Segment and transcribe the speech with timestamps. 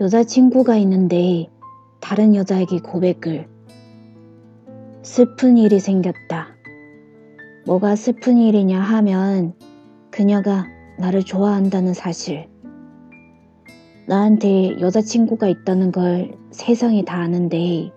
[0.00, 1.48] 여자친구가 있는데
[2.00, 3.48] 다른 여자에게 고백을.
[5.02, 6.48] 슬픈 일이 생겼다.
[7.66, 9.52] 뭐가 슬픈 일이냐 하면
[10.10, 10.66] 그녀가
[10.98, 12.48] 나를 좋아한다는 사실.
[14.06, 17.92] 나한테 여자친구가 있다는 걸 세상이 다 아는데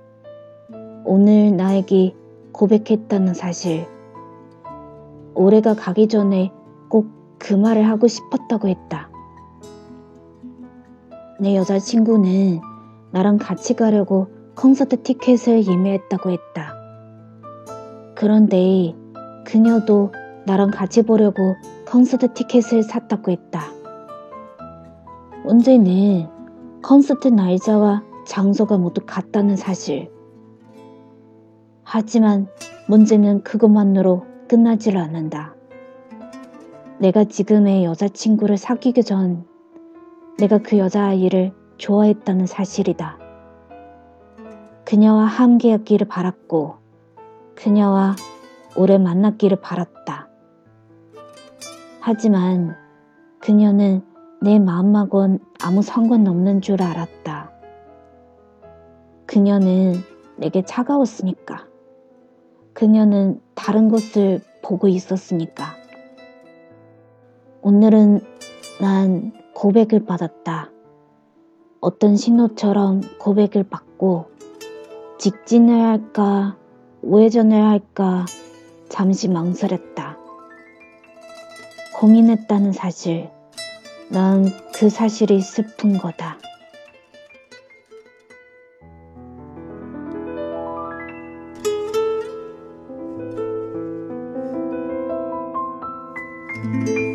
[1.05, 2.13] 오늘 나에게
[2.51, 3.87] 고백했다는 사실.
[5.35, 6.51] 올해가 가기 전에
[6.89, 9.09] 꼭 그 말을 하고 싶었다고 했다.
[11.43, 12.61] 내 여자친구는
[13.11, 16.73] 나랑 같이 가려고 콘서트 티켓을 예매했다고 했다.
[18.15, 18.95] 그런데
[19.43, 20.13] 그녀도
[20.45, 23.65] 나랑 같이 보려고 콘서트 티켓을 샀다고 했다.
[25.43, 26.29] 문제는
[26.81, 30.09] 콘서트 날짜와 장소가 모두 같다는 사실.
[31.83, 32.47] 하지만
[32.87, 35.55] 문제는 그것만으로 끝나질 않는다.
[36.99, 39.43] 내가 지금의 여자친구를 사귀기 전
[40.37, 43.17] 내가 그 여자아이를 좋아했다는 사실이다.
[44.85, 46.75] 그녀와 함께하기를 바랐고
[47.55, 48.15] 그녀와
[48.75, 50.27] 오래 만났기를 바랐다.
[51.99, 52.75] 하지만
[53.39, 54.01] 그녀는
[54.41, 57.51] 내 마음하고는 아무 상관없는 줄 알았다.
[59.25, 59.95] 그녀는
[60.35, 61.67] 내게 차가웠으니까.
[62.73, 65.65] 그녀는 다른 것을 보고 있었으니까.
[67.61, 68.19] 오늘은
[68.81, 70.71] 난 고백을 받았다.
[71.81, 74.31] 어떤 신호처럼 고백을 받고
[75.19, 76.57] 직진을 할까,
[77.01, 78.25] 우회전을 할까
[78.89, 80.17] 잠시 망설였다.
[81.99, 83.29] 고민했다는 사실.
[84.09, 86.37] 난 그 사실이 슬픈 거다.
[96.85, 97.12] you